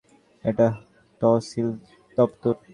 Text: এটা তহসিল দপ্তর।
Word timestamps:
এটা 0.43 0.67
তহসিল 1.21 1.67
দপ্তর। 2.17 2.53